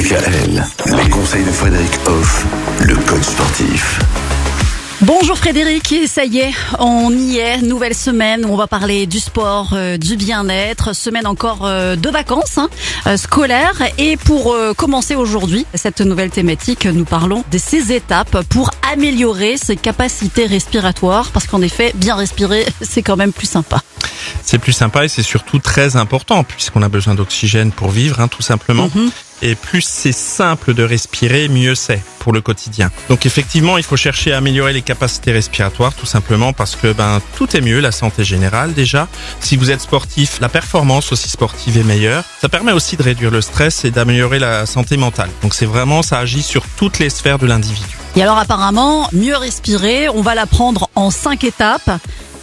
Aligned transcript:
DKL, 0.00 0.64
les 0.96 1.10
conseils 1.10 1.44
de 1.44 1.50
Frédéric 1.50 1.90
Hoff, 2.06 2.46
le 2.80 2.94
coach 3.06 3.22
sportif. 3.22 4.00
Bonjour 5.02 5.36
Frédéric, 5.36 5.94
ça 6.06 6.24
y 6.24 6.38
est, 6.38 6.52
on 6.78 7.10
y 7.12 7.36
est, 7.36 7.60
nouvelle 7.60 7.94
semaine 7.94 8.46
où 8.46 8.48
on 8.48 8.56
va 8.56 8.66
parler 8.66 9.04
du 9.04 9.20
sport, 9.20 9.72
euh, 9.74 9.98
du 9.98 10.16
bien-être, 10.16 10.94
semaine 10.94 11.26
encore 11.26 11.66
euh, 11.66 11.96
de 11.96 12.08
vacances 12.08 12.56
hein, 12.56 12.70
euh, 13.06 13.18
scolaires. 13.18 13.82
Et 13.98 14.16
pour 14.16 14.56
commencer 14.78 15.16
aujourd'hui 15.16 15.66
cette 15.74 16.00
nouvelle 16.00 16.30
thématique, 16.30 16.86
nous 16.86 17.04
parlons 17.04 17.44
de 17.52 17.58
ces 17.58 17.92
étapes 17.92 18.42
pour 18.48 18.70
améliorer 18.90 19.58
ses 19.58 19.76
capacités 19.76 20.46
respiratoires, 20.46 21.28
parce 21.30 21.46
qu'en 21.46 21.60
effet, 21.60 21.92
bien 21.94 22.14
respirer, 22.14 22.64
c'est 22.80 23.02
quand 23.02 23.16
même 23.16 23.34
plus 23.34 23.48
sympa. 23.48 23.82
C'est 24.42 24.58
plus 24.58 24.72
sympa 24.72 25.04
et 25.04 25.08
c'est 25.08 25.22
surtout 25.22 25.58
très 25.58 25.96
important 25.96 26.44
puisqu'on 26.44 26.82
a 26.82 26.88
besoin 26.88 27.14
d'oxygène 27.14 27.72
pour 27.72 27.90
vivre, 27.90 28.20
hein, 28.20 28.28
tout 28.28 28.42
simplement. 28.42 28.90
Mhm. 28.94 29.10
Et 29.42 29.54
plus 29.54 29.82
c'est 29.82 30.12
simple 30.12 30.74
de 30.74 30.82
respirer, 30.82 31.48
mieux 31.48 31.74
c'est 31.74 32.02
pour 32.18 32.32
le 32.32 32.42
quotidien. 32.42 32.90
Donc 33.08 33.24
effectivement, 33.24 33.78
il 33.78 33.84
faut 33.84 33.96
chercher 33.96 34.34
à 34.34 34.36
améliorer 34.36 34.74
les 34.74 34.82
capacités 34.82 35.32
respiratoires, 35.32 35.94
tout 35.94 36.04
simplement 36.04 36.52
parce 36.52 36.76
que 36.76 36.92
ben 36.92 37.22
tout 37.36 37.56
est 37.56 37.62
mieux, 37.62 37.80
la 37.80 37.92
santé 37.92 38.22
générale 38.22 38.74
déjà. 38.74 39.08
Si 39.40 39.56
vous 39.56 39.70
êtes 39.70 39.80
sportif, 39.80 40.40
la 40.40 40.50
performance 40.50 41.10
aussi 41.12 41.30
sportive 41.30 41.78
est 41.78 41.84
meilleure. 41.84 42.24
Ça 42.40 42.50
permet 42.50 42.72
aussi 42.72 42.96
de 42.98 43.02
réduire 43.02 43.30
le 43.30 43.40
stress 43.40 43.84
et 43.86 43.90
d'améliorer 43.90 44.38
la 44.38 44.66
santé 44.66 44.98
mentale. 44.98 45.30
Donc 45.42 45.54
c'est 45.54 45.66
vraiment, 45.66 46.02
ça 46.02 46.18
agit 46.18 46.42
sur 46.42 46.64
toutes 46.76 46.98
les 46.98 47.08
sphères 47.08 47.38
de 47.38 47.46
l'individu. 47.46 47.96
Et 48.16 48.22
alors 48.22 48.38
apparemment, 48.38 49.08
mieux 49.12 49.36
respirer, 49.36 50.08
on 50.08 50.20
va 50.20 50.34
l'apprendre 50.34 50.90
en 50.96 51.10
cinq 51.10 51.44
étapes. 51.44 51.90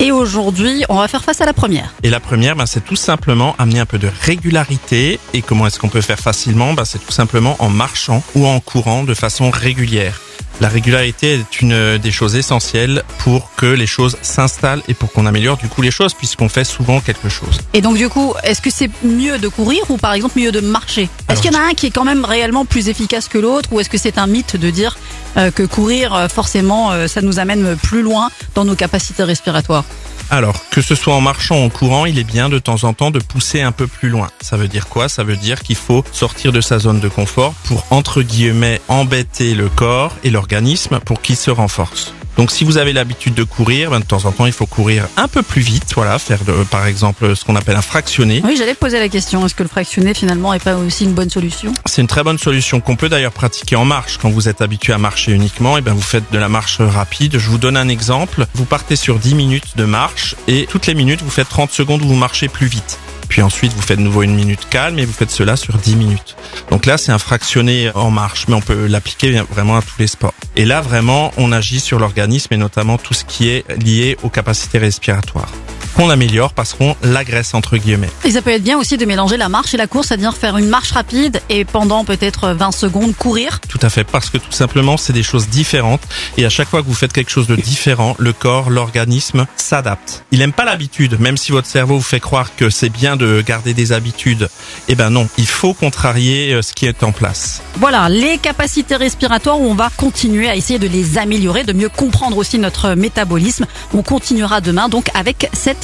Et 0.00 0.12
aujourd'hui, 0.12 0.84
on 0.88 0.96
va 0.96 1.08
faire 1.08 1.22
face 1.24 1.40
à 1.40 1.46
la 1.46 1.52
première. 1.52 1.94
Et 2.02 2.10
la 2.10 2.20
première, 2.20 2.56
ben, 2.56 2.66
c'est 2.66 2.84
tout 2.84 2.96
simplement 2.96 3.54
amener 3.58 3.78
un 3.80 3.86
peu 3.86 3.98
de 3.98 4.10
régularité. 4.22 5.20
Et 5.32 5.42
comment 5.42 5.66
est-ce 5.66 5.78
qu'on 5.78 5.88
peut 5.88 6.00
faire 6.00 6.18
facilement? 6.18 6.74
Ben, 6.74 6.84
C'est 6.84 6.98
tout 7.04 7.12
simplement 7.12 7.56
en 7.58 7.70
marchant 7.70 8.22
ou 8.34 8.46
en 8.46 8.60
courant 8.60 9.04
de 9.04 9.14
façon 9.14 9.50
régulière. 9.50 10.20
La 10.60 10.68
régularité 10.68 11.34
est 11.34 11.60
une 11.60 11.98
des 11.98 12.10
choses 12.10 12.36
essentielles 12.36 13.02
pour 13.18 13.50
que 13.56 13.66
les 13.66 13.86
choses 13.86 14.16
s'installent 14.22 14.82
et 14.88 14.94
pour 14.94 15.12
qu'on 15.12 15.26
améliore 15.26 15.56
du 15.56 15.68
coup 15.68 15.82
les 15.82 15.90
choses 15.90 16.14
puisqu'on 16.14 16.48
fait 16.48 16.64
souvent 16.64 17.00
quelque 17.00 17.28
chose. 17.28 17.60
Et 17.72 17.80
donc 17.80 17.96
du 17.96 18.08
coup, 18.08 18.34
est-ce 18.44 18.62
que 18.62 18.70
c'est 18.70 18.90
mieux 19.02 19.38
de 19.38 19.48
courir 19.48 19.82
ou 19.88 19.96
par 19.96 20.12
exemple 20.12 20.38
mieux 20.38 20.52
de 20.52 20.60
marcher? 20.60 21.08
Est-ce 21.28 21.42
qu'il 21.42 21.52
y 21.52 21.56
en 21.56 21.58
a 21.58 21.62
un 21.62 21.74
qui 21.74 21.86
est 21.86 21.90
quand 21.90 22.04
même 22.04 22.24
réellement 22.24 22.64
plus 22.64 22.88
efficace 22.88 23.28
que 23.28 23.38
l'autre 23.38 23.68
ou 23.72 23.80
est-ce 23.80 23.90
que 23.90 23.98
c'est 23.98 24.18
un 24.18 24.26
mythe 24.26 24.56
de 24.56 24.70
dire 24.70 24.96
euh, 25.36 25.50
que 25.50 25.64
courir 25.64 26.14
euh, 26.14 26.28
forcément 26.28 26.92
euh, 26.92 27.08
ça 27.08 27.20
nous 27.20 27.38
amène 27.38 27.76
plus 27.76 28.02
loin 28.02 28.30
dans 28.54 28.64
nos 28.64 28.76
capacités 28.76 29.24
respiratoires? 29.24 29.84
Alors, 30.30 30.68
que 30.70 30.82
ce 30.82 30.94
soit 30.94 31.14
en 31.14 31.20
marchant 31.20 31.58
ou 31.58 31.64
en 31.64 31.68
courant, 31.68 32.06
il 32.06 32.18
est 32.18 32.24
bien 32.24 32.48
de 32.48 32.58
temps 32.58 32.84
en 32.84 32.92
temps 32.92 33.10
de 33.10 33.18
pousser 33.18 33.60
un 33.60 33.72
peu 33.72 33.86
plus 33.86 34.08
loin. 34.08 34.30
Ça 34.40 34.56
veut 34.56 34.68
dire 34.68 34.88
quoi? 34.88 35.08
Ça 35.08 35.22
veut 35.22 35.36
dire 35.36 35.60
qu'il 35.60 35.76
faut 35.76 36.04
sortir 36.12 36.52
de 36.52 36.60
sa 36.60 36.78
zone 36.78 37.00
de 37.00 37.08
confort 37.08 37.54
pour, 37.64 37.86
entre 37.90 38.22
guillemets, 38.22 38.80
embêter 38.88 39.54
le 39.54 39.68
corps 39.68 40.12
et 40.24 40.30
l'organisme 40.30 41.00
pour 41.00 41.20
qu'il 41.20 41.36
se 41.36 41.50
renforce. 41.50 42.14
Donc 42.36 42.50
si 42.50 42.64
vous 42.64 42.78
avez 42.78 42.92
l'habitude 42.92 43.34
de 43.34 43.44
courir, 43.44 43.90
ben, 43.90 44.00
de 44.00 44.04
temps 44.04 44.24
en 44.24 44.32
temps 44.32 44.46
il 44.46 44.52
faut 44.52 44.66
courir 44.66 45.06
un 45.16 45.28
peu 45.28 45.42
plus 45.42 45.62
vite, 45.62 45.92
voilà, 45.94 46.18
faire 46.18 46.44
de, 46.44 46.52
par 46.64 46.86
exemple 46.86 47.36
ce 47.36 47.44
qu'on 47.44 47.56
appelle 47.56 47.76
un 47.76 47.82
fractionné. 47.82 48.42
Oui, 48.44 48.56
j'allais 48.56 48.74
poser 48.74 48.98
la 48.98 49.08
question, 49.08 49.44
est-ce 49.46 49.54
que 49.54 49.62
le 49.62 49.68
fractionné 49.68 50.14
finalement 50.14 50.52
est 50.54 50.62
pas 50.62 50.76
aussi 50.76 51.04
une 51.04 51.14
bonne 51.14 51.30
solution? 51.30 51.72
C'est 51.86 52.02
une 52.02 52.08
très 52.08 52.22
bonne 52.22 52.38
solution 52.38 52.80
qu'on 52.80 52.96
peut 52.96 53.08
d'ailleurs 53.08 53.32
pratiquer 53.32 53.76
en 53.76 53.84
marche. 53.84 54.18
Quand 54.18 54.30
vous 54.30 54.48
êtes 54.48 54.60
habitué 54.60 54.92
à 54.92 54.98
marcher 54.98 55.32
uniquement, 55.32 55.78
et 55.78 55.80
ben 55.80 55.92
vous 55.92 56.02
faites 56.02 56.30
de 56.32 56.38
la 56.38 56.48
marche 56.48 56.80
rapide. 56.80 57.38
Je 57.38 57.50
vous 57.50 57.58
donne 57.58 57.76
un 57.76 57.88
exemple. 57.88 58.46
Vous 58.54 58.64
partez 58.64 58.96
sur 58.96 59.18
10 59.18 59.34
minutes 59.34 59.76
de 59.76 59.84
marche 59.84 60.36
et 60.48 60.66
toutes 60.70 60.86
les 60.86 60.94
minutes 60.94 61.22
vous 61.22 61.30
faites 61.30 61.48
30 61.48 61.70
secondes 61.70 62.02
où 62.02 62.08
vous 62.08 62.14
marchez 62.14 62.48
plus 62.48 62.66
vite. 62.66 62.98
Puis 63.34 63.42
ensuite 63.42 63.72
vous 63.72 63.82
faites 63.82 63.98
de 63.98 64.04
nouveau 64.04 64.22
une 64.22 64.36
minute 64.36 64.68
calme 64.70 64.96
et 65.00 65.04
vous 65.04 65.12
faites 65.12 65.32
cela 65.32 65.56
sur 65.56 65.76
10 65.76 65.96
minutes. 65.96 66.36
Donc 66.70 66.86
là 66.86 66.96
c'est 66.96 67.10
un 67.10 67.18
fractionné 67.18 67.90
en 67.96 68.12
marche, 68.12 68.46
mais 68.46 68.54
on 68.54 68.60
peut 68.60 68.86
l'appliquer 68.86 69.42
vraiment 69.50 69.76
à 69.76 69.82
tous 69.82 69.98
les 69.98 70.06
sports. 70.06 70.34
Et 70.54 70.64
là 70.64 70.80
vraiment 70.80 71.32
on 71.36 71.50
agit 71.50 71.80
sur 71.80 71.98
l'organisme 71.98 72.54
et 72.54 72.56
notamment 72.56 72.96
tout 72.96 73.12
ce 73.12 73.24
qui 73.24 73.48
est 73.48 73.64
lié 73.82 74.16
aux 74.22 74.28
capacités 74.28 74.78
respiratoires 74.78 75.50
qu'on 75.94 76.10
améliore 76.10 76.52
parce 76.52 76.74
qu'on 76.74 76.96
l'agresse 77.02 77.54
entre 77.54 77.76
guillemets. 77.76 78.10
Et 78.24 78.32
ça 78.32 78.42
peut 78.42 78.50
être 78.50 78.62
bien 78.62 78.78
aussi 78.78 78.96
de 78.96 79.04
mélanger 79.04 79.36
la 79.36 79.48
marche 79.48 79.74
et 79.74 79.76
la 79.76 79.86
course, 79.86 80.08
c'est-à-dire 80.08 80.36
faire 80.36 80.56
une 80.56 80.68
marche 80.68 80.92
rapide 80.92 81.40
et 81.48 81.64
pendant 81.64 82.04
peut-être 82.04 82.50
20 82.50 82.72
secondes 82.72 83.14
courir. 83.14 83.60
Tout 83.68 83.78
à 83.82 83.88
fait, 83.88 84.04
parce 84.04 84.30
que 84.30 84.38
tout 84.38 84.52
simplement, 84.52 84.96
c'est 84.96 85.12
des 85.12 85.22
choses 85.22 85.48
différentes. 85.48 86.02
Et 86.36 86.44
à 86.44 86.50
chaque 86.50 86.68
fois 86.68 86.82
que 86.82 86.86
vous 86.86 86.94
faites 86.94 87.12
quelque 87.12 87.30
chose 87.30 87.46
de 87.46 87.56
différent, 87.56 88.16
le 88.18 88.32
corps, 88.32 88.70
l'organisme 88.70 89.46
s'adapte. 89.56 90.24
Il 90.30 90.38
n'aime 90.38 90.52
pas 90.52 90.64
l'habitude, 90.64 91.18
même 91.20 91.36
si 91.36 91.52
votre 91.52 91.68
cerveau 91.68 91.96
vous 91.96 92.02
fait 92.02 92.20
croire 92.20 92.54
que 92.56 92.70
c'est 92.70 92.88
bien 92.88 93.16
de 93.16 93.42
garder 93.46 93.74
des 93.74 93.92
habitudes. 93.92 94.48
Eh 94.88 94.94
ben 94.94 95.10
non, 95.10 95.28
il 95.38 95.46
faut 95.46 95.74
contrarier 95.74 96.52
euh, 96.52 96.62
ce 96.62 96.72
qui 96.72 96.86
est 96.86 97.02
en 97.02 97.12
place. 97.12 97.62
Voilà, 97.76 98.08
les 98.08 98.38
capacités 98.38 98.96
respiratoires 98.96 99.60
où 99.60 99.66
on 99.66 99.74
va 99.74 99.90
continuer 99.96 100.48
à 100.48 100.56
essayer 100.56 100.78
de 100.78 100.88
les 100.88 101.18
améliorer, 101.18 101.64
de 101.64 101.72
mieux 101.72 101.88
comprendre 101.88 102.36
aussi 102.36 102.58
notre 102.58 102.94
métabolisme. 102.94 103.66
On 103.94 104.02
continuera 104.02 104.60
demain 104.60 104.88
donc 104.88 105.08
avec 105.14 105.48
cette 105.52 105.83